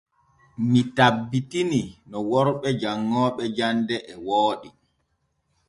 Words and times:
Mii 0.69 0.85
tabbitini 0.95 1.81
no 2.09 2.17
worɓe 2.31 2.69
janŋooɓe 2.81 3.43
jande 3.57 3.95
nen 3.99 4.05
e 4.11 4.13
wooɗi. 4.25 4.69